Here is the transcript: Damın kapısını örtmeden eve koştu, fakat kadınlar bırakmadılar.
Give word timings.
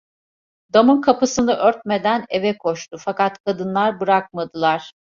Damın 0.73 1.01
kapısını 1.01 1.53
örtmeden 1.53 2.25
eve 2.29 2.57
koştu, 2.57 2.97
fakat 3.01 3.39
kadınlar 3.45 3.99
bırakmadılar. 3.99 4.91